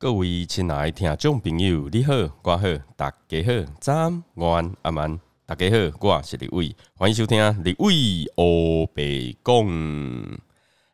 [0.00, 10.40] 各位亲爱的听众朋友，你好，我好，大家好，早安、午安、阿曼，大家好，我是李伟，欢迎收听李伟欧北讲。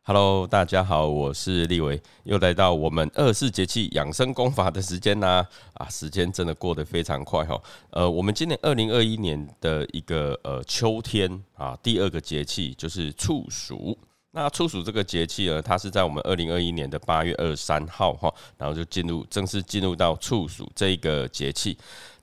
[0.03, 5.47] Hello，大家好，我是立伟，又来到我们二十四节气养生功法的时间啦！
[5.75, 7.63] 啊，时间真的过得非常快哈。
[7.91, 13.97] 呃，我们今年二零二一年的一个呃秋天啊，第二个节气就是处暑。
[14.37, 21.75] 那处暑这个节气呢，它是在我们二零二一年的八月二十三号哈，然后就进入正式进入到处暑这一个节气。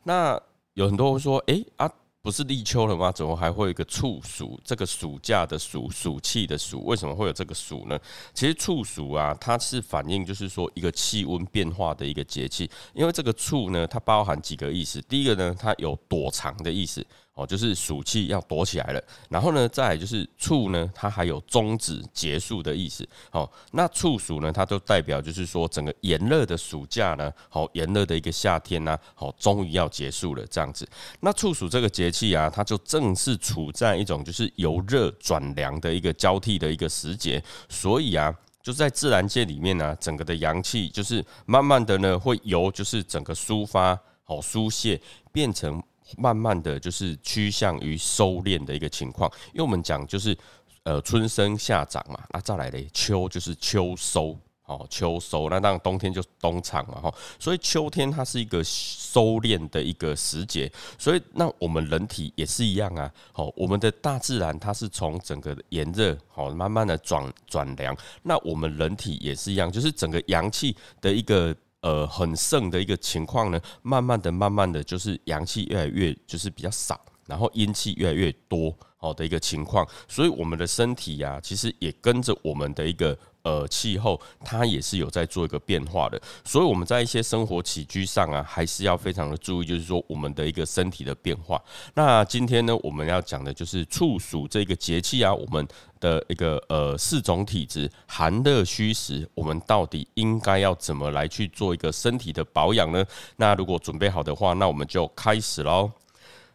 [0.03, 0.39] 那
[0.75, 1.91] 有很多人说，哎啊，
[2.21, 3.11] 不是立秋了吗？
[3.11, 4.59] 怎么还会有一个处暑？
[4.63, 7.99] 这个暑假的暑，暑气的暑，为什么会有这个暑呢？
[8.31, 12.69] 其实处暑啊，它是反映就是说一个气温变化的一个节气。
[12.93, 15.01] 因为这个处呢，它包含几个意思。
[15.09, 17.03] 第一个呢，它有躲藏的意思。
[17.35, 23.03] 哦，就是暑气要躲起来了，然后呢，再就是处呢，它还有终止、结束的意思。
[23.31, 30.87] 哦，那处暑呢，它都代表就是说整个炎热的暑假呢，好炎热的一个夏天呢，好终于要结束了这样子。
[31.21, 45.81] 那处暑这个节气啊，它就正是处在一种就是由热转凉的一个交替的一个时节，所以啊，就在自然界里面呢，整个的阳气就是慢慢的呢，会由就是整个抒发、好疏泄变成。
[46.17, 50.37] 慢慢的就是趋向于收敛的一个情况，因为我们讲就是
[50.83, 71.55] 呃春生夏长嘛，那再来嘞秋就是秋收，哦秋收，那当然冬天就冬藏嘛哈，所以秋天它是一个收敛的一个时节，所以那我们人体也是一样啊，好，我们的大自然它是从整个炎热好慢慢的转转凉，那我们人体也是一样，就是整个阳气的一个。
[71.83, 83.15] 呃，很盛的一个情况呢，慢慢的、慢慢的就是阳气越来越就是比较少，然后阴气越来越多，好的一个情况，所以我们的身体呀，其实也跟着我们的一个。
[83.43, 91.61] 呃，气候它也是有在做一个变化的，所以我们在一些生活起居上啊，还是要非常的注意，就是说我们的一个身体的变化。
[91.93, 95.67] 那今天呢，我们要讲的就是处暑这个节气啊，我们
[95.99, 103.05] 的一个呃四种体质寒热虚实，我们到底应该要怎么来去做一个身体的保养呢？
[103.35, 105.91] 那如果准备好的话，那我们就开始喽。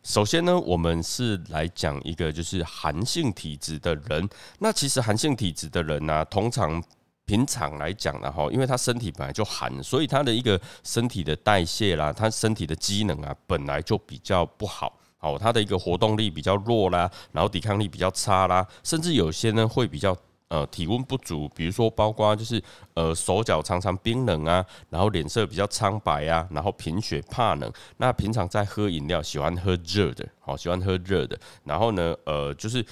[0.09, 4.27] 首先呢，我们是来讲一个就是寒性体质的人。
[4.59, 6.83] 那其实寒性体质的人呢，通常
[7.27, 20.17] 平常来讲呢，哈，因为他身体本来就寒，所以他的一个身体的代谢啦，他身体的机能啊，本来就比较不好，好，他的一个活动力比较弱啦，然后抵抗力比较差啦，甚至有些呢会比较。
[20.49, 22.63] 呃，体温不足，比如说包括就是
[22.95, 27.71] 呃手脚常常冰冷啊，然后脸色比较苍白啊，然后贫血怕冷。
[27.99, 31.39] 那平常在喝饮料，喜欢喝热的，好喜欢喝热的。
[31.65, 32.85] 然后呢，呃，就是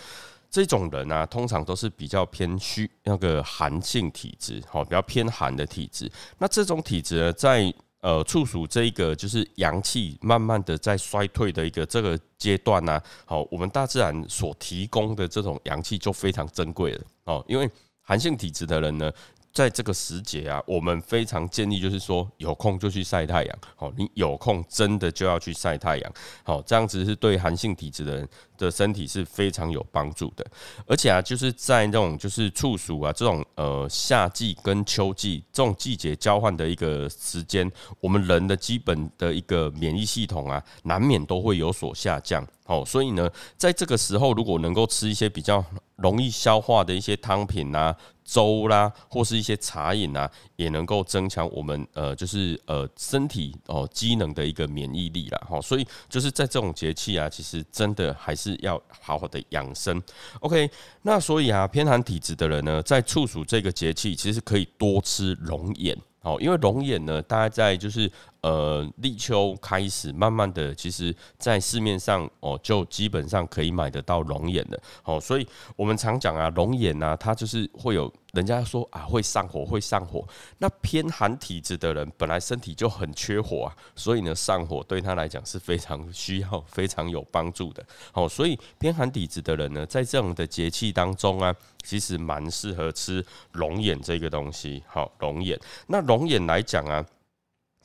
[0.51, 6.11] 这种人啊，通常都是比较偏虚那个寒性体质，好比较偏寒的体质。
[6.39, 7.73] 那这种体质呢，在
[8.03, 17.71] 呃，处暑这一个就是阳气慢慢的在衰退的一个这个阶段呢，好，我们大自然所提供的这种阳气就非常珍贵了哦，因为
[18.01, 19.13] 寒性体质的人呢。
[19.57, 23.59] 在这个时节啊，我们非常建议就是说，有空就去晒太阳。
[23.75, 26.13] 好，你有空真的就要去晒太阳。
[26.43, 28.29] 好，这样子是对寒性体质的人
[28.59, 30.45] 的身体是非常有帮助的。
[30.87, 42.47] 而且啊，就是在那种就是处暑啊这种呃夏季跟秋季这种季节交换的一个时间，我们人的基本的一个免疫系统啊，难免都会有所下降。
[42.67, 45.65] 好，所以呢，在这个时候，如果能够吃一些比较
[45.97, 55.47] 容易消化的一些汤品啊、粥啦，或是一些茶饮啊，也能够增强我们呃，就是呃身体哦机能的一个免疫力啦。
[55.49, 60.03] 好，所以就是在这种节气啊，其实真的还是要好好的养生。
[60.41, 60.71] OK，
[61.03, 65.97] 那所以啊，偏寒体质的人呢，在处暑这个节气，其实可以多吃龙眼。
[66.23, 68.11] 哦，因为龙眼呢，大概在就是
[68.47, 74.81] 呃立秋开始，慢慢的，其实在市面上哦，就基本上可以买得到龙眼的。
[75.03, 78.13] 哦，所以我们常讲啊，龙眼呢，它就是会有。
[78.33, 80.23] 人家说啊会上火会上火，
[80.59, 87.83] 那偏寒体质的人本来身体就很缺火啊，所以呢上火对他来讲是非常需要、非常有帮助的。
[88.13, 94.83] 好，所以偏寒体质的人呢，在这样的节气当中啊，其实蛮适合吃龙眼这个东西。
[94.87, 97.03] 好，龙眼，那龙眼来讲啊，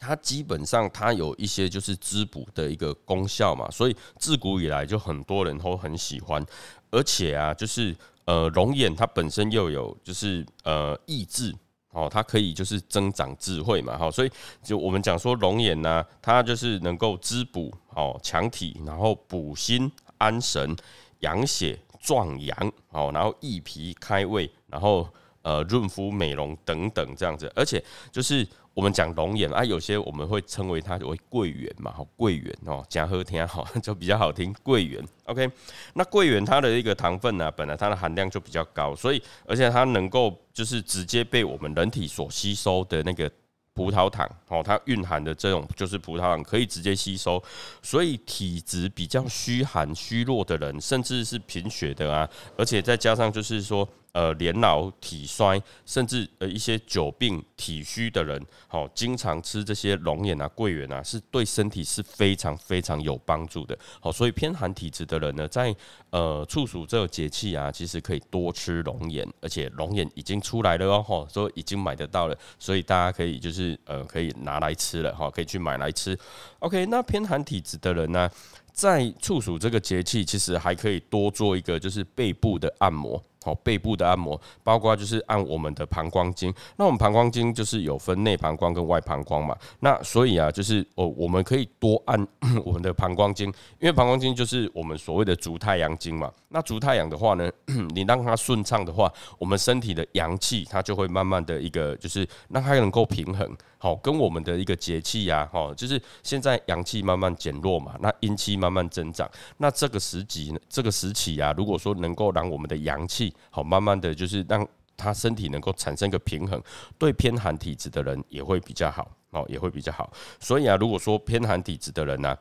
[0.02, 6.46] 它基本上它有一些就是滋补的一个功效嘛，所以自古以来就很多人都很喜欢，
[6.90, 7.96] 而且啊，就是。
[8.26, 11.54] 呃，龙眼它本身又有就是呃益智
[11.90, 14.32] 哦，它可以就是增长智慧嘛，哈，所以
[14.64, 20.74] 就我们讲说龙眼呢，它就是能够滋补哦强体，然后补心安神、
[21.22, 22.56] 养血壮阳
[22.92, 25.10] 哦，然后益脾开胃，然后
[25.42, 35.04] 呃润肤美容等等这样子，而且就是我们讲龙眼啊，有些我们会称为它为桂圆嘛，好桂圆哦，讲喝听好 就比较好听，桂圆。
[35.26, 35.50] OK，
[35.94, 43.32] 那桂圆它的一个糖分呢，本来它的含量就比较高，所以而且它能够就是直接被我们人体所吸收的那个。
[43.74, 47.42] 葡萄糖哦，它蕴含的这种就是葡萄糖可以直接吸收，
[47.82, 53.88] 所以体质比较虚寒虚弱的人，甚至是贫血的啊，而且再加上就是说。
[54.14, 63.78] 呃，年老体衰，甚至呃一些久病体虚的人，好，经常吃这些龙眼啊、桂圆啊，是对身体是非常非常有帮助的。
[64.00, 65.74] 好，所以偏寒体质的人呢，在
[66.10, 76.18] 呃处暑这个节气啊，其实可以多吃龙眼，而且龙眼已经出来了哦，哈，说已经买得到了，所以大家可以就是呃可以拿来吃了哈，可以去买来吃。
[76.60, 78.30] OK，那偏寒体质的人呢？
[78.74, 83.22] 在处暑这个节气，其实还可以多做一个，就是背部的按摩。
[83.44, 86.54] 好，背部的按摩，包括就是按我们的膀胱经。
[86.78, 89.58] 那我们膀胱经就是有分内膀胱跟外膀胱嘛。
[89.80, 92.28] 那所以啊，就是哦，我们可以多按
[92.64, 93.48] 我们的膀胱经，
[93.80, 96.32] 因为膀胱经就是我们所谓的足太阳经嘛。
[96.50, 97.50] 那足太阳的话呢，
[97.96, 103.58] 你让它顺畅的话，我们身体的阳气它就会慢慢的一个，就是让它能够平衡。
[103.78, 109.28] 好，跟我们的一个节气呀，哈，就是现在阳气慢慢减弱嘛，那阴气慢慢增长，
[109.58, 116.62] 那这个时机，这个时期啊，如果说能够让我们的阳气好，慢慢的就是让他身体能够产生一个平衡，
[116.98, 120.12] 对偏寒体质的人也会比较好，哦，也会比较好。
[120.40, 122.38] 所以啊，如果说偏寒体质的人呢，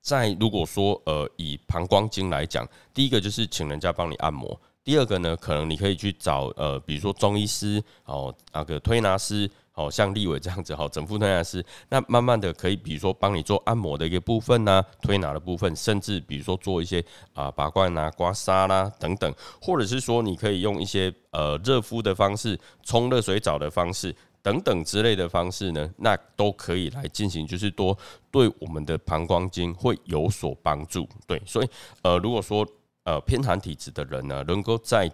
[0.00, 9.50] 在如果说呃以膀胱经来讲，第一个就是请人家帮你按摩，第二个呢，可能你可以去找呃，比如说中医师哦，那个推拿师。
[9.76, 27.98] 好像立伟这样子，好整副推拿师，那慢慢的可以，比如说帮你做按摩的一个部分呢，推拿的部分，甚至比如说做一些啊拔罐啊、刮痧啦等等，或者是说你可以用一些呃热敷的方式、冲热水澡的方式等等之类的方式呢，那都可以来进行，就是多
[28.30, 31.08] 对我们的膀胱经会有所帮助。
[31.26, 31.68] 对，所以
[32.02, 32.64] 呃如果说。
[33.04, 35.10] 呃，偏寒体质的人呢，能够在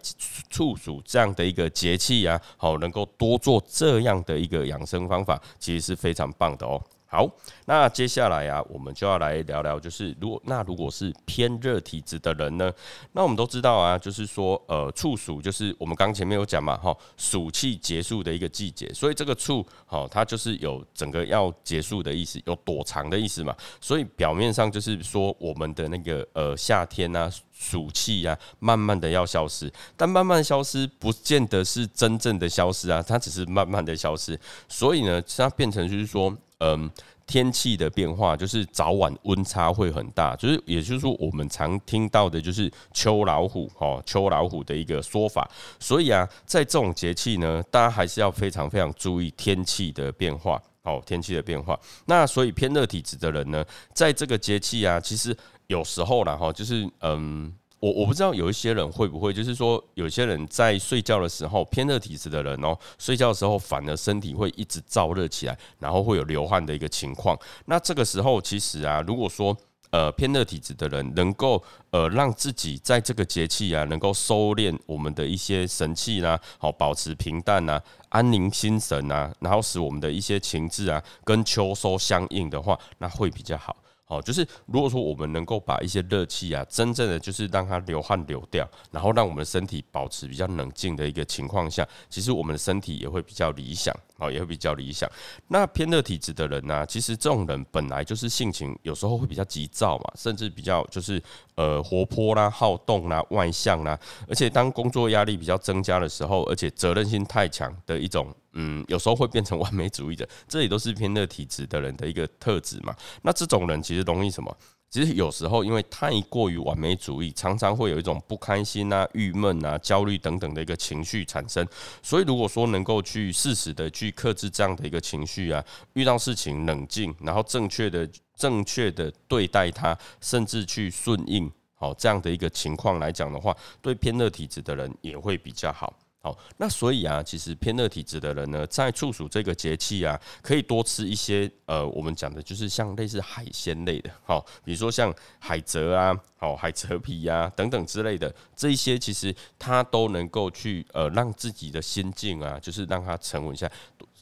[0.48, 6.81] 处暑这样的一个节气啊，好，能够多做这样的一个养生方法，其实是非常棒的哦。
[7.12, 7.28] 好，
[7.64, 12.72] 那接下来啊，我们就要来聊聊，就是如果那如果是偏热体质的人呢，
[13.10, 27.28] 那我们都知道啊，就是说呃，处暑就是我们刚前面有讲嘛，哈，暑气结束的一个季节，所以这个处好，它就是有整个要结束的意思，有躲藏的意思嘛，所以表面上就是说我们的那个呃夏天啊。
[27.60, 34.40] 暑气呀，慢慢的要消失，但慢慢消失不见得是真正的消失啊，它只是慢慢的消失。
[34.66, 36.90] 所以呢，它变成就是说，嗯，
[37.26, 45.46] 天气的变化就是早晚温差会很大，就是也就是说，我们常听到的就是秋老虎哦，秋老虎的一个说法。
[45.78, 51.78] 所以啊，在这种节气呢，大家还是要非常非常注意天气的变化哦，天气的变化。
[52.06, 55.36] 那所以偏热体质的人呢，在这个节气啊，其实。
[55.70, 67.35] 有时候啦，哈，就是嗯，我我不知道有一些人会不会，就是说有些人在睡觉的时候，偏热体质的人哦，睡觉的时候反而身体会一直燥热起来，然后会有流汗的一个情况。
[67.65, 69.56] 那这个时候其实啊，如果说
[69.93, 71.61] 呃偏热体质的人能够
[71.91, 77.81] 呃让自己在这个节气啊，能够收敛我们的一些神气啦，好保持平淡呐，
[78.11, 83.75] 安宁心神呐，然后使我们的一些情志啊跟秋收相应的话，那会比较好。
[84.10, 95.10] 哦，就是如果说我们能够把一些热气啊，真正的就是让它流汗流掉，然后让我们的身体保持比较冷静的一个情况下，其实我们的身体也会比较理想，哦，也会比较理想。
[95.48, 101.20] 那偏热体质的人呢，其实这种人本来就是性情有时候会比较急躁嘛，甚至比较就是
[101.56, 103.98] 呃活泼啦、好动啦、外向啦，
[104.29, 108.32] 而且当工作压力比较增加的时候，而且责任心太强的一种。
[108.53, 112.93] 嗯，有时候会变成完美主义者，这也都是偏热体质的人的一个特质嘛。
[113.22, 114.53] 那这种人其实容易什么？
[114.91, 121.65] 其实有时候因为太过于完美主义，常常会有一种不开心啊、郁闷啊、焦虑等等的一个情绪产生。
[122.03, 135.97] 所以如果说能够去适时的去克制这样的一个情绪啊，遇到事情冷静，然后正确的、正确的对待它，甚至去顺应，好这样的一个情况来讲的话，对偏热体质的人也会比较好。
[136.22, 153.70] 好，那所以啊，其实偏热体质的人呢，在处暑这个节气啊，可以多吃一些呃，我们讲的就是像类似海鲜类的，好，比如说像海蜇啊，好海蜇皮呀等等之类的，这一些其实它都能够去呃让自己的心境啊，就是让它沉稳下。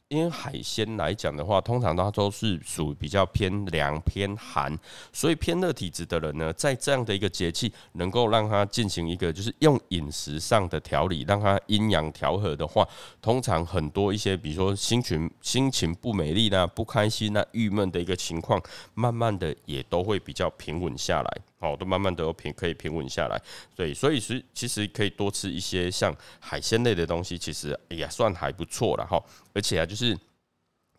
[0.08, 4.74] 因为海鲜来讲的话，通常它都是属比较偏凉偏寒，
[5.12, 12.88] 所以偏热体质的人呢，在这样的一个节气，能够让他进行一个就是用饮食上的调理，让他阴阳调和的话，
[13.20, 18.58] 通常很多一些，比如说心情心情不美丽呐、不开心呐、郁闷的一个情况，
[18.94, 23.40] 慢慢的也都会比较平稳下来，好，都慢慢的平可以平稳下来。
[23.74, 29.22] 对，所以是其实可以多吃一些像海鲜类的东西，其实也算还不错了哈。
[29.52, 30.16] 而且啊，就是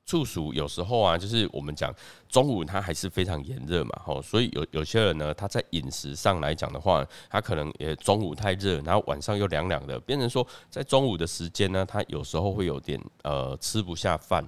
[0.05, 1.93] 处暑有时候啊，就是我们讲
[2.27, 14.45] 中午它还是非常炎热嘛，哈，所以有有些人呢，他在饮食上来讲的话，他可能也中午太热，然后晚上又凉凉的，变成说在中午的时间呢，他有时候会有点呃吃不下饭。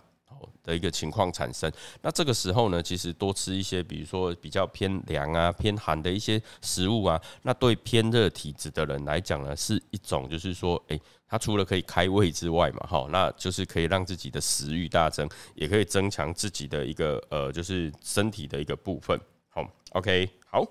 [0.64, 19.20] 的一个情况产生，那这个时候呢，其实多吃一些，比如说比较偏凉啊、偏寒的一些食物啊，那对偏热体质的人来讲呢，是一种就是说，诶，它除了可以开胃之外嘛，哈，那就是可以让自己的食欲大增，也可以增强自己的一个呃，就是身体的一个部分。
[19.50, 20.66] 好，OK，好，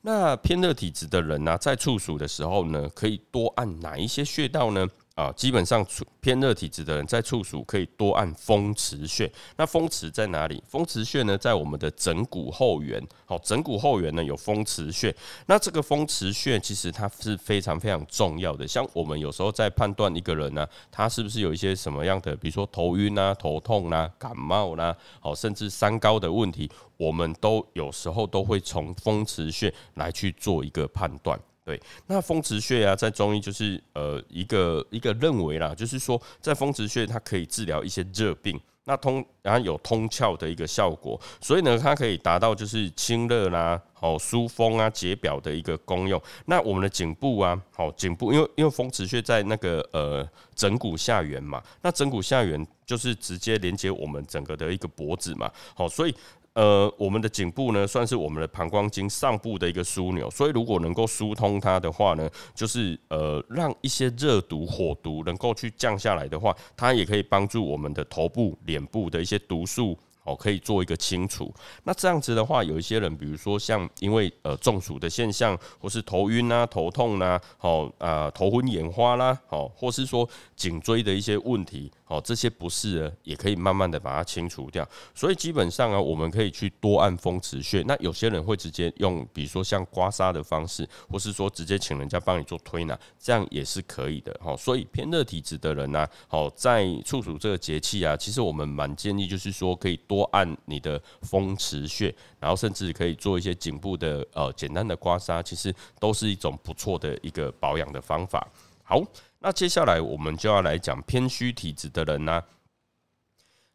[0.00, 4.88] 那偏热体质的人呢，在处暑的时候呢，可以多按哪一些穴道呢？
[5.18, 9.28] 啊，基本上处偏热体质的人在处暑可以多按风池穴。
[9.56, 10.62] 那风池在哪里？
[10.68, 13.04] 风池穴呢，在我们的枕骨后缘。
[13.26, 15.12] 好，枕骨后缘呢有风池穴。
[15.46, 18.68] 那这个风池穴其实它是非常非常重要的。
[18.68, 31.36] 像我们有时候在判断一个人呢，他是不是有一些什么样的，比如说头晕啊、头痛啊、感冒啦，好，甚至三高的问题，我们都有时候都会从风池穴来去做一个判断。
[31.68, 46.18] 对，那风池穴啊，在中医就是呃一个一个认为啦，就是说在风池穴它可以治疗一些热病，那通然后有通窍的一个效果，所以呢，它可以达到就是清热啦、好疏风啊、解表的一个功用。
[46.46, 56.14] 那我们的颈部啊，好颈部，因为因为风池穴在那个呃枕骨下缘嘛，那枕骨下缘就是直接连接我们整个的一个脖子嘛，好，所以。
[56.58, 69.96] 呃，我们的颈部呢，算是我们的膀胱经上部的一个枢纽，所以如果能够疏通它的话呢，就是呃，让一些热毒、火毒能够去降下来的话，它也可以帮助我们的头部、脸部的一些毒素。
[70.24, 71.50] 哦，可以做一个清除。
[71.84, 84.86] 那这样子的话，有一些人，比如说像因为呃中暑的现象，或是头晕啊、头痛啊，好啊头昏眼花啦，好，或是说颈椎的一些问题，好这些不适呢，也可以慢慢的把它清除掉。
[85.14, 87.82] 所以基本上啊，我们可以去多按风池穴。
[87.86, 94.38] 那有些人会直接用，比如说像刮痧的方式，或是说直接请人家帮你做推拿，这样也是可以的。
[94.44, 100.18] 好，所以偏热体质的人呢，好在处暑这个节气啊，其实我们蛮建议就是说可以多。
[100.18, 108.44] 多按你的风池穴，然后甚至可以做一些颈部的呃简单的刮痧，其实都是一种不错的一个保养的方法。
[108.82, 109.00] 好，
[109.40, 112.42] 那接下来我们就要来讲偏虚体质的人呢。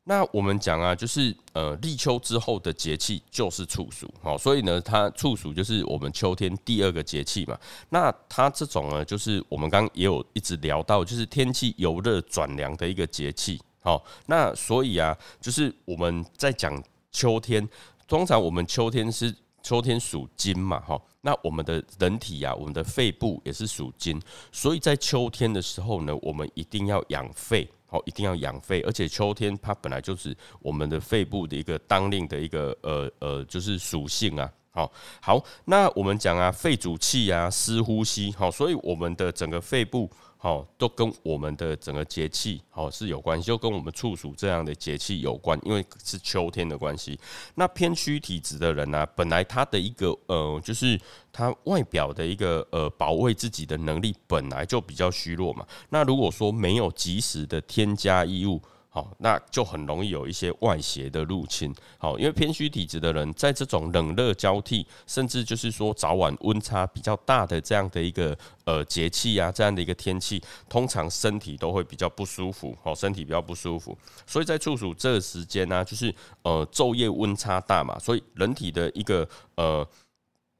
[0.05, 7.58] 那我们讲啊，就是呃立秋之后的节气就是处暑，好，所以呢，它处暑就是我们秋天第二个节气嘛。
[7.88, 13.62] 那它这种呢，就是我们刚也有一直聊到，就是天气由热转凉的一个节气。
[13.79, 17.65] 好，那所以啊，就是我们在讲秋天，
[18.05, 40.09] 通常我们秋天是秋天属金嘛，哈，那我们的人体呀，我们的肺部也是属金，所以在秋天的时候呢，我们一定要养肺，好，一定要养肺，而且秋天它本来就是我们的肺部的一个当令的一个呃呃，就是属性啊，好，好，那我们讲啊，肺主气啊，湿呼吸，好，所以我们的整个肺部。
[40.35, 47.17] 好，都跟我们的整个节气好是有关系，就跟我们处暑这样的节气有关，因为是秋天的关系。
[47.55, 50.99] 那偏虚体质的人呢，本来他的一个呃，就是
[51.31, 55.65] 他外表的一个呃保卫自己的能力本来就比较虚弱嘛。
[55.91, 58.61] 那如果说没有及时的添加衣物。
[58.95, 61.73] 好，那就很容易有一些外邪的入侵。
[61.97, 72.77] 好，因为偏虚体质的人，在这种冷热交替，甚至就是说早晚温差比较大的这样的一个呃节气啊，这样的一个天气，通常身体都会比较不舒服。
[72.83, 73.97] 好，身体比较不舒服，
[74.27, 79.83] 所以在处暑这个时间呢，就是呃昼夜温差大嘛，所以人体的一个呃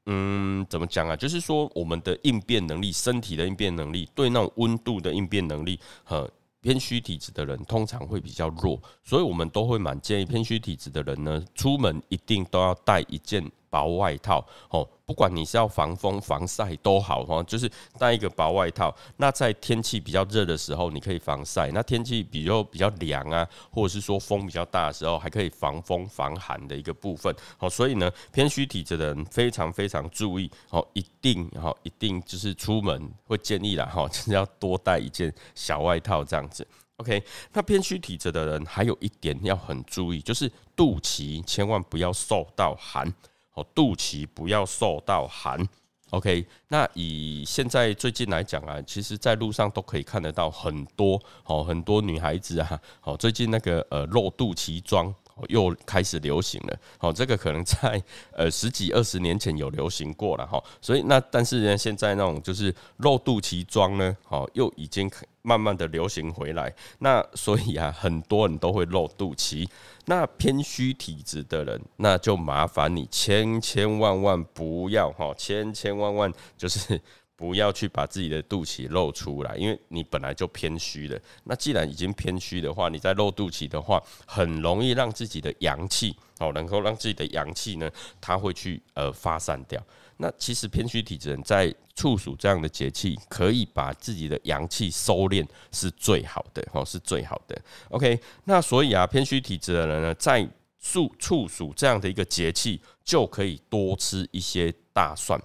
[0.06, 1.14] 嗯怎么讲啊？
[1.14, 6.28] 就是说我们的应变能力，身体的应变能力，对那种温度的应变能力和。
[6.64, 13.44] 偏虚体质的人通常会比较弱，所以我们都会蛮建议偏虚体质的人呢，出门一定都要带一件。
[13.74, 18.94] 薄外套哦，不管你是要防风防晒都好哈，就是带一个薄外套。
[19.16, 27.34] 那在天气比较热的时候，你可以防晒；那天气比较比较凉啊，或者是说风比较大的时候，还可以防风防寒的一个部分。
[27.58, 36.64] 好，所以呢，偏虚体质的人非常非常注意哦，一定哈，一定就是出门会建议啦哈，就是要多带一件小外套这样子。
[36.98, 37.20] OK，
[37.52, 43.12] 那偏虚体质的人还有一点要很注意，就是肚脐千万不要受到寒
[43.54, 45.66] 哦，肚脐不要受到寒。
[46.10, 55.12] OK，那以现在最近来讲啊，其实在路上都可以看得到很多哦，很多女孩子啊，哦，最近那个呃露肚脐装。
[55.48, 65.10] 又开始流行了，好，这个可能在呃十几二十年前有流行过了哈，所以那但是呢，现在那种就是露肚脐装呢，好，又已经
[65.42, 69.68] 慢慢的流行回来，那所以啊，很多人都会露肚脐，
[70.06, 77.00] 那偏虚体质的人，那就麻烦你千千万万不要哈，千千万万就是。
[77.36, 81.20] 不要去把自己的肚脐露出来，因为你本来就偏虚的。
[81.44, 89.84] 那既然已经偏虚的话，你在露肚脐的话，很容易让自己的阳气哦，能够让自己的阳气呢，它会去呃发散掉。
[90.18, 97.60] 那其实偏虚体质人在处暑这样的节气，可以把自己的阳气收敛是最好的哦，是最好的。
[97.90, 100.48] OK，那所以啊，偏虚体质的人呢，在
[100.80, 105.40] 处处暑这样的一个节气，就可以多吃一些大蒜。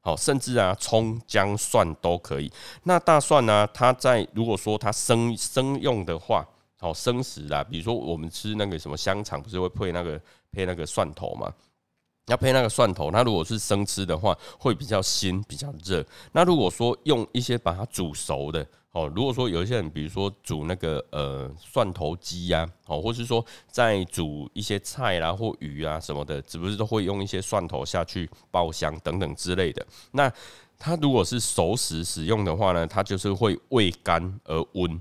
[0.00, 2.50] 好，甚至啊，葱、姜、蒜都可以。
[2.84, 3.68] 那大蒜呢？
[3.74, 6.46] 它在如果说它生生用的话，
[6.78, 10.20] 好生食啦，比如说我们吃那个什么香肠，不是会配那个
[10.52, 11.52] 配那个蒜头嘛？
[12.28, 16.04] 要配那个蒜头，那如果是生吃的话，会比较鲜、比较热。
[16.32, 18.66] 那如果说用一些把它煮熟的。
[18.92, 29.86] 哦，如果说有一些人，比如说煮那个呃蒜头鸡呀，哦，或是说在煮一些菜啦或鱼啊什么的，是不是都会用一些蒜头下去爆香等等之类的？
[30.12, 30.32] 那
[30.78, 35.00] 它如果是熟食使用的话呢，它就是会味甘而温。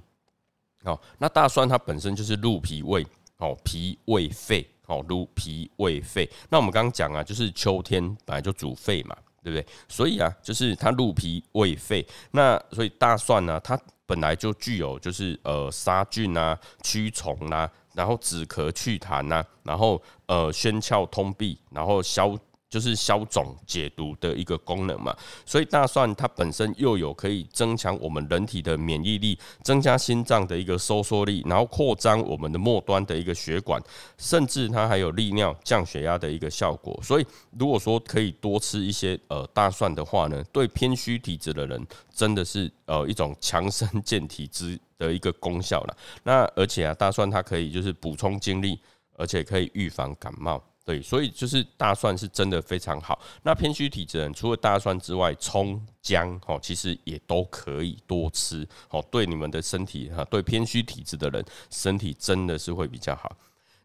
[0.84, 3.08] 哦，那大蒜它本身就是入脾胃，
[3.38, 6.30] 哦，脾胃肺，哦，入脾胃肺。
[6.50, 9.16] 那我们刚刚讲啊，就是秋天本来就主肺嘛。
[9.44, 9.66] 对不对？
[9.88, 22.38] 所以啊，就是它入脾胃肺，那所以大蒜呢，它本来就具有就是呃杀菌啊、驱虫啊，然后止咳祛痰呐，然后呃宣窍通闭，然后消。
[22.70, 33.82] 就是消肿解毒的一个功能嘛，所以大蒜它本身又有可以增强我们人体的免疫力，增加心脏的一个收缩力，然后扩张我们的末端的一个血管，
[34.18, 37.00] 甚至它还有利尿、降血压的一个效果。
[37.02, 37.26] 所以
[37.58, 45.98] 如果说可以多吃一些呃大蒜的话呢，对偏虚体质的人真的是呃一种强身健体之的一个功效了。
[46.24, 48.78] 那而且啊，大蒜它可以就是补充精力，
[49.16, 50.62] 而且可以预防感冒。
[50.88, 53.20] 对，所以就是大蒜是真的非常好。
[53.44, 59.06] 那偏虚体质人除了大蒜之外，葱、姜哦，其实也都可以多吃哦。
[59.12, 63.36] 对你们的身体哈，对偏虚体质的人，身体真的是会比较好。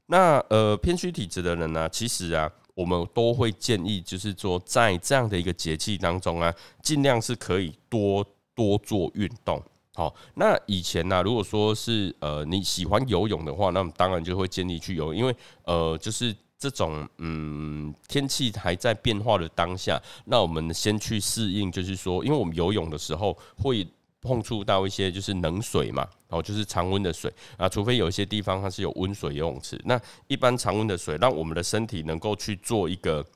[0.07, 9.61] 那呃，偏虚体质的人呢，其实啊，我们都会建议，就是说在这样的一个节气当中啊，尽量是可以多多做运动。
[9.95, 15.35] 好，那以前呢，如果说是呃你喜欢游泳的话，那么当然就会建议去游，因为
[15.65, 16.33] 呃就是。
[16.63, 23.85] 这种嗯，天气还在变化的当下，那我们先去适应，就是说，因为我们游泳的时候会
[24.21, 33.27] 碰触到一些就是冷水嘛，然后就是常温的水啊，除非有一些地方它是有温水游泳池，那一般常温的水让我们的身体能够去做一个。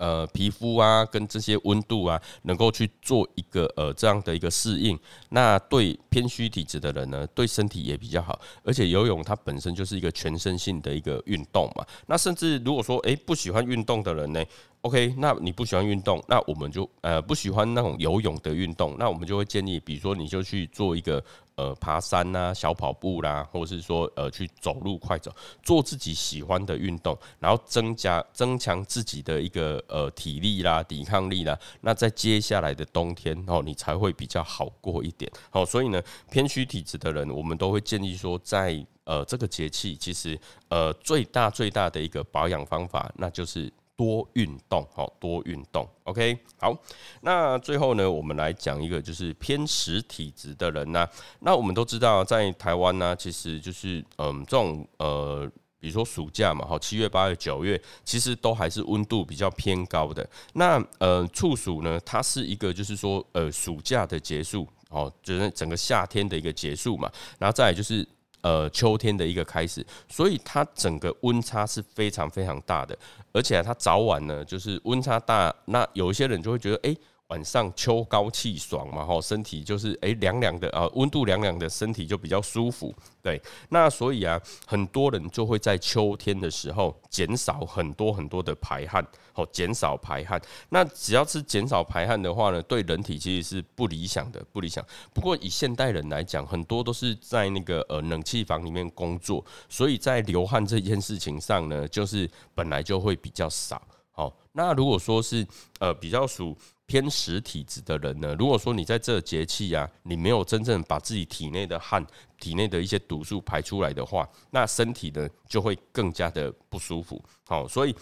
[0.00, 8.40] 呃，皮肤啊，跟这些温度啊，能够去做一个呃这样的一个适应，那对偏虚体质的人呢，对身体也比较好。
[8.64, 11.84] 而且游泳它本身就是一个全身性的一个运动嘛。
[12.06, 14.42] 那甚至如果说诶不喜欢运动的人呢
[14.82, 21.22] ，OK，那你不喜欢运动，那我们就呃不喜欢那种游泳的运动，那我们就会建议，比如说你就去做一个。
[21.56, 25.30] 呃，爬山呐，小跑步啦，或者是说呃，去走路快走，
[25.62, 31.58] 做自己喜欢的运动，然后增加增强自己的一个呃体力啦、抵抗力啦。
[31.82, 35.30] 那在接下来的冬天哦，你才会比较好过一点。
[35.50, 43.70] 好，所以呢，偏虚体质的人，我们都会建议说，在呃这个节气，其实呃最大最大的一个保养方法，那就是。
[44.00, 46.74] 多运动，好多运动，OK，好。
[47.20, 51.06] 那最后呢，我们来讲一个，就是偏实体质的人呢。
[51.40, 55.46] 那我们都知道，在台湾呢，其实就是嗯，这种呃，
[55.78, 60.26] 比如说暑假嘛，好，七月、八月、九月，其实都还是温度比较偏高的。
[60.54, 67.12] 那呃，处暑呢，它是一个就是说呃，暑假的结束，哦，就是整个夏天的一个结束嘛。
[67.38, 68.08] 然后再来就是。
[68.42, 72.96] 呃，秋天的一个开始，所以它整个温差是非常非常大的，
[73.32, 76.96] 而且它早晚呢，就是温差大，那有一些人就会觉得，哎，
[77.30, 82.94] 晚上秋高气爽嘛，吼，身体就是诶凉凉的啊，温度凉凉的，身体就比较舒服。
[83.22, 90.40] 对，那所以啊，很多人就会在秋天的时候减少很多很多的排汗，哦，减少排汗。
[90.70, 94.84] 那只要是减少排汗的话呢，对人体其实是不理想的，不理想。
[95.14, 103.80] 不过以现代人来讲，很多都是在那个呃冷气房里面工作，所以在流汗这件事情上呢，就是本来就会比较少。
[104.20, 105.46] 好，那如果说是
[105.78, 106.54] 呃比较属
[106.84, 112.06] 偏实体质的人呢，如果说你在这节气啊，你没有真正把自己体内的汗、
[112.38, 117.18] 体内的一些毒素排出来的话，那身体呢就会更加的不舒服。
[117.46, 117.96] 好，所以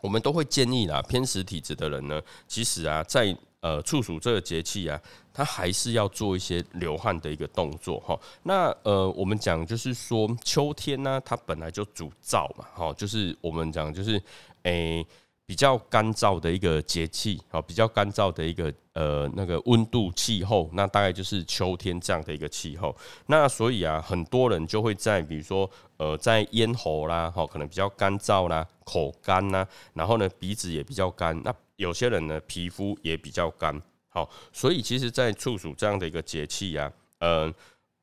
[0.00, 4.98] 我们都会建议啦，偏实体质的人呢，其实啊，在呃处暑这个节气啊，
[5.30, 8.18] 他还是要做一些流汗的一个动作哈。
[8.44, 14.20] 那呃，我们讲就是说，秋天呢，它本来就主燥嘛，哈，就是我们讲就是
[14.64, 15.06] 诶。
[15.44, 22.96] 比较干燥的一个节气，好，比较干燥的一个呃那个温度气候，那大概就是秋天这样的一个气候。
[23.26, 31.38] 那所以啊，很多人就会在比如说呃在咽喉啦，好，可能比较干燥啦，口干呐，然后呢鼻子也比较干。
[31.42, 37.52] 那有些人呢皮肤也比较干，好，所以其实，在处暑这样的一个节气啊，呃，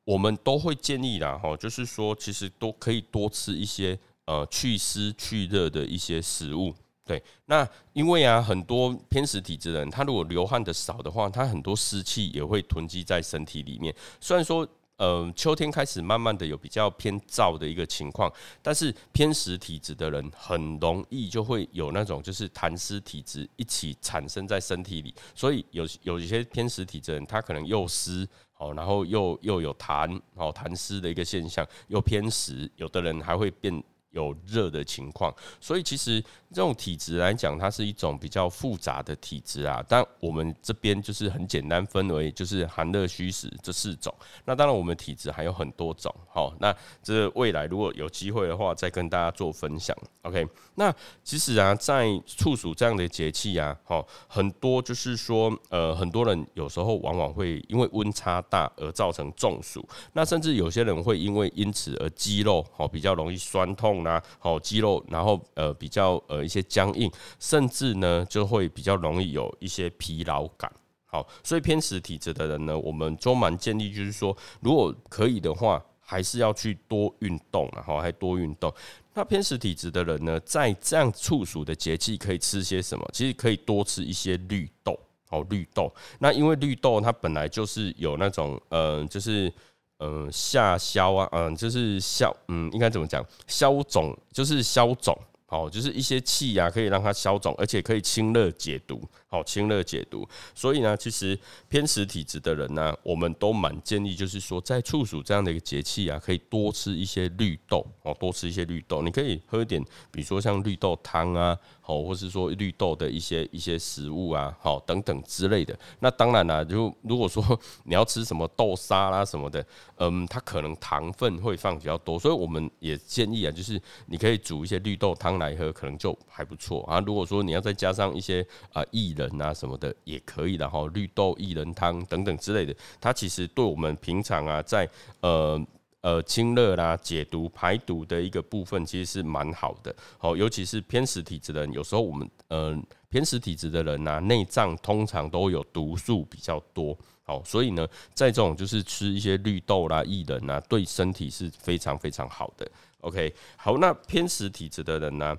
[0.03, 3.97] 我们都会建议啦，哈，就是说其实都可以多吃一些
[4.29, 6.71] 呃祛湿去热的一些食物。
[7.03, 13.91] 对，那因为啊，很多偏食体质的人，他如果流汗的少的话，他很多湿气也会囤积在身体里面。
[14.21, 28.27] 虽然说，呃，秋天开始慢慢的有比较偏燥的一个情况，但是偏食体质的人很容易就会有那种就是痰湿体质一起产生在身体里，所以有有一些偏食体质人，他可能又湿
[28.59, 33.83] 哦，然后又又有痰哦痰湿的一个现象，又偏食，有的人还会变。
[34.11, 36.19] 有热的情况，所以其实
[36.51, 39.83] 这种体质来讲，它是一种比较复杂的体质啊。
[39.87, 44.13] 但我们这边就是很简单分为就是寒热虚实这四种。
[44.45, 49.95] 那当然我们体质还有很多种，好，那这未来如果有机会的话，再跟大家做分享。
[50.23, 50.93] OK，那
[51.23, 63.98] 其实啊，在处暑这样的节气啊，好，很多就是说，呃，很多人有时候往往会因为温差大而造成中暑，那甚至有些人会因为因此而肌肉好比较容易酸痛。
[64.03, 70.71] 啦，好肌肉，然后呃比较呃一些僵硬，甚至呢就会比较容易有一些疲劳感。
[71.05, 78.71] 好，所以偏食体质的人呢，我们都蛮建议，就是说如果可以的话，还是要去多运动啊，好，还多运动。
[79.13, 83.09] 那偏食体质的人呢，在这样处暑的节气，可以吃些什么？
[83.11, 85.91] 其实可以多吃一些绿豆，好绿豆。
[86.19, 89.51] 那因为绿豆它本来就是有那种呃，就是。
[89.99, 93.25] 嗯，下消啊，嗯，就是消，嗯，应该怎么讲？
[93.47, 99.01] 消肿就是消肿，好，就是一些气呀，可以让它消肿，而且可以清热解毒。
[99.31, 101.37] 好，清热解毒，所以呢，其实
[101.67, 109.03] 偏食体质的人呢，我们都蛮建议，就是说，在处暑这样的一个节气啊，可以多吃一些绿豆哦，多吃一些绿豆。
[109.03, 115.77] 你可以喝一点，比如说像绿豆汤啊，好，或是说绿豆的一些一些食物啊，好，等等之类的。
[115.99, 117.43] 那当然了，就如果说
[117.85, 119.63] 你要吃什么豆沙啦什么的，
[119.97, 126.99] 嗯，它可能糖分会放比较多，所以我们也建议啊，就是你可以煮一些绿豆汤来喝，可能就还不错啊。
[127.01, 135.61] 如果说你要再加上一些啊薏人啊什么的也可以，然后绿豆薏仁汤等等之类的，它其实对我们平常啊，在呃
[136.01, 139.93] 呃清热啦、解毒排毒的一个部分，其实是蛮好的。
[140.17, 142.75] 好，尤其是偏食体质的人，有时候我们呃
[143.09, 146.97] 偏食体质的人呐，内脏通常都有毒素比较多。
[147.23, 152.67] 好，所以呢，在这种就是吃一些绿豆啦、薏仁啊，对身体是非常非常好的。
[153.01, 155.37] OK，好，那偏食体质的人呢？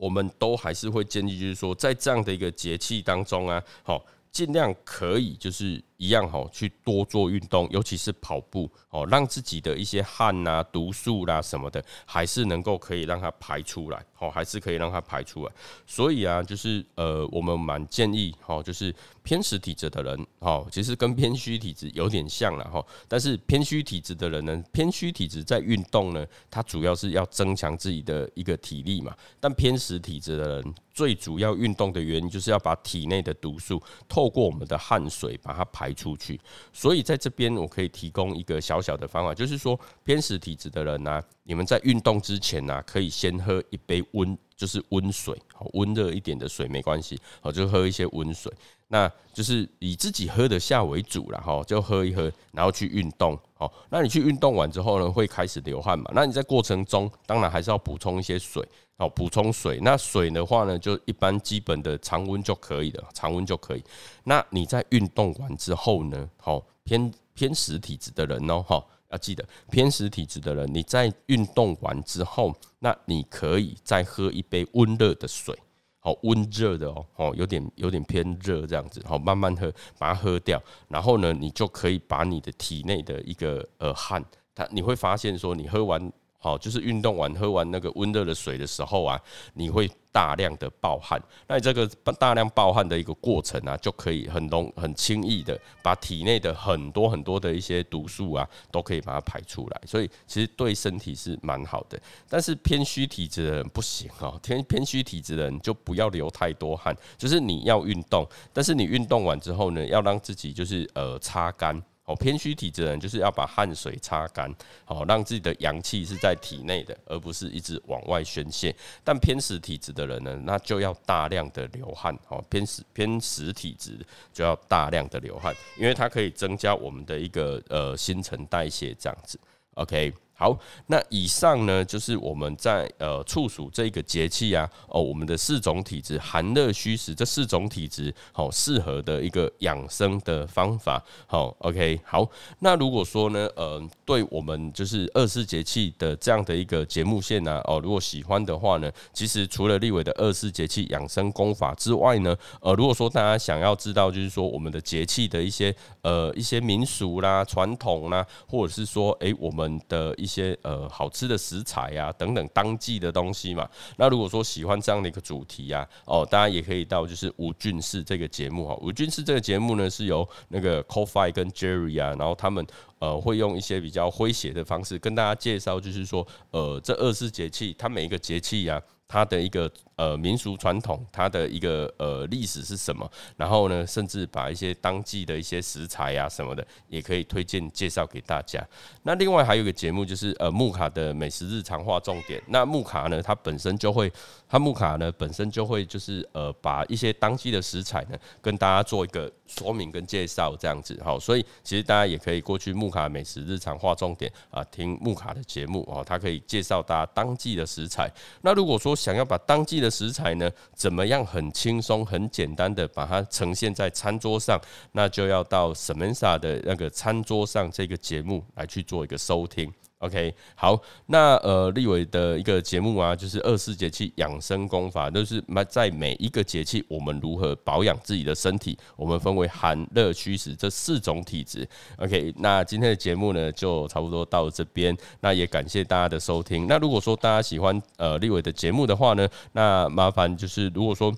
[0.00, 15.52] 我们都还是会建议，就是说，在这样的一个节气当中啊，好，尽量可以就是一样哈，去多做运动，尤其是跑步哦，让自己的一些汗呐、毒素啦什么的，还是能够可以让它排出来，哦，还是可以让它排出来。
[15.86, 18.92] 所以啊，就是呃，我们蛮建议哈，就是。
[19.22, 22.84] 偏实体质的人，哈，其实跟偏虚体质有点像了哈。
[23.06, 29.14] 但是偏虚体质的人呢，偏虚体质在运动呢，它主要是要增强自己的一个体力嘛。
[29.38, 36.40] 但偏实体质的人，最主要运动的原因就是要把体内的毒素透过我们的汗水把它排出去。
[36.72, 41.22] 所以在这边，我可以提供一个小小的方法，就是说偏食体质的人呢。
[41.50, 48.52] 你们在运动之前呢，可以先喝一杯温，就是温水，好温热一点的水没关系，好就喝一些温水。
[48.86, 53.36] 那就是以自己喝得下为主了哈，就喝一喝，然后去运动。
[53.54, 56.08] 好，那你去运动完之后呢，会开始流汗嘛？
[56.14, 58.64] 那你在过程中当然还是要补充一些水，
[58.96, 59.80] 好补充水。
[59.82, 63.82] 那水的话呢，就一般基本的常温就可以了，常温就可以。
[64.22, 75.56] 那你在运动完之后呢，好偏偏实体质的人哦，哈要记得偏食体质的人，你在运动完之后，那你可以再喝一杯温热的水。
[76.02, 86.10] 好温热的哦，哦，有点有点偏热这样子，好慢慢喝，把它喝掉，然后呢，你就可以把你的体内的一个呃汗，它你会发现说，你喝完。
[86.42, 89.20] 好，就是运动完喝完那个温热的水的时候啊，
[89.52, 91.22] 你会大量的暴汗。
[91.46, 91.86] 那你这个
[92.18, 99.80] 大量暴汗的一个过程啊，就可以很容很轻易的把体内的很多很多的一些毒素啊，都可以把它排出来。
[99.86, 102.00] 所以其实对身体是蛮好的。
[102.26, 106.96] 但是偏虚体质的人不行哦，偏偏虚体质的人就不要流太多汗。
[107.18, 111.82] 就是你要运动，但是你运动完之后呢，要让自己就是呃擦干。
[112.10, 114.52] 哦，偏虚体质的人就是要把汗水擦干，
[114.86, 118.74] 哦让自己的阳气是在体内的，而不是一直往外宣泄。
[119.04, 123.98] 但偏实体质的人呢，那就要大量的流汗，哦，偏实偏实体质
[124.32, 129.38] 就要大量的流汗，因为它可以增加我们的一个呃新陈代谢这样子。
[129.74, 130.12] OK。
[130.40, 141.04] 好，那以上呢就是我们在呃处暑这个节气啊，哦，我们的四种体质寒热虚实这四种体质好适合的一个养生的方法。
[141.26, 142.26] 好，OK，好，
[142.60, 163.68] 那如果说呢，呃，对我们就是二四节气的这样的一个节目线呢，哦，如果喜欢的话呢，其实除了立伟的二四节气养生功法之外呢，呃，如果说大家想要知道就是说我们的节气的一些呃一些民俗啦、传统啦，或者是说哎我们的一些呃好吃的食材呀，等等当季的东西嘛。
[163.96, 168.74] 那如果说喜欢这样的一个主题啊，哦，大家也可以到就是吴俊士这个节目哈。
[168.80, 172.64] 吴俊士这个节目呢，是由那个 Cofie 跟 Jerry 啊，然后他们
[173.00, 178.80] 呃会用一些比较诙谐的方式跟大家介绍，就是说呃这二十四节气，它每一个节气呀。
[179.10, 183.10] 它的一个呃民俗传统，它的一个呃历史是什么？
[183.36, 188.64] 然后呢，甚至把一些当季的一些食材呀什么的，也可以推荐介绍给大家。
[189.02, 192.40] 那另外还有一个节目就是呃木卡的美食日常化重点。
[192.46, 194.12] 那木卡呢，它本身就会，
[194.48, 200.96] 它木卡呢本身就会就是呃把一些当季的食材呢跟大家做一个说明跟介绍这样子。
[201.04, 208.08] 好，所以其实大家也可以过去木卡美食日常化重点啊，听木卡的节目哦，它可以介绍大家当季的食材。
[208.42, 214.60] 那如果说想要把当季的食材呢，怎么样很轻松、很简单的把它呈现在餐桌上，
[214.92, 219.72] 那就要到 Samantha 的那个餐桌上这个节目来去做一个收听。
[220.00, 231.68] OK，好，那呃，立伟的一个节目啊，就是二四节气养生功法，都是在每一个节气，我们如何保养自己的身体，我们分为寒热虚实这四种体质。
[231.98, 236.66] OK，那今天的节目呢，就差不多到这边，那也感谢大家的收听。
[236.66, 241.14] 那如果说大家喜欢呃立伟的节目的话呢，那麻烦就是如果说。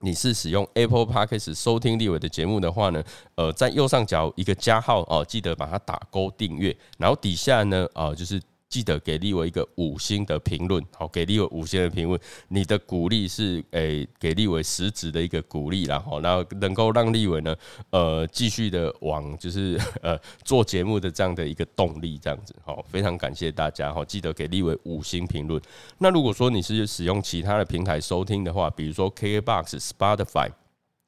[0.00, 3.02] 你是使用 Apple Podcast 收听立伟的节目的话呢，
[3.34, 8.40] 呃，在右上角一个加号哦，记得把它打勾订阅，然后底下呢，呃，就是。
[8.68, 17.56] 记得给立伟一个五星的评论，好，给立伟五星的评论，你的鼓励是诶给立伟实质的一个鼓励，然后然后能够让立伟呢，
[17.90, 25.60] 呃，继续的往就是 呃做节目的这样的一个动力，这样子，好，非常感谢大家，好，记得给立伟五星评论。
[25.98, 30.50] 那如果说你是使用其他的平台收听的话，比如说 KKBOX、Spotify。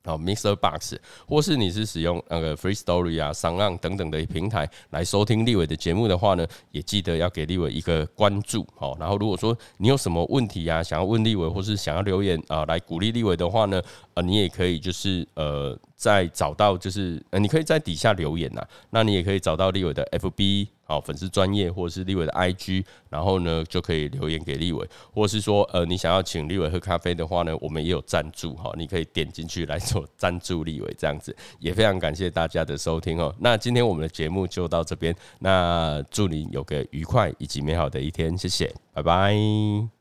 [0.04, 0.56] 好，Mr.
[0.56, 8.66] Box，或是你是使用那个 Free Story 啊、商浪等等的平台来收听立伟的节目的话呢，也记得要给立伟一个关注。
[8.76, 13.82] 好，然后如果说你有什么问题呀，想要问立伟，或是想要留言啊来鼓励立伟的话呢，
[14.14, 15.78] 呃，你也可以就是呃。
[16.00, 33.32] 在找到就是呃，你可以在底下留言呐，那你也可以找到立伟的 FB 好粉丝专业，或者是立伟的 IG，然后呢就可以留言给立伟，或者是说呃你想要请立伟喝咖啡的话呢，我们也有赞助哈，你可以点进去来做 赞助立伟这样子，也非常感谢大家的收听哦。
[33.38, 39.99] 那今天我们的节目就到这边，那祝你有个愉快以及美好的一天，谢谢，拜拜。